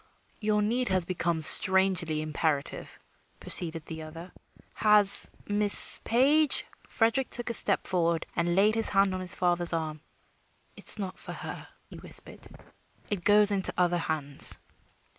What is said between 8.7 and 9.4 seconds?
his hand on his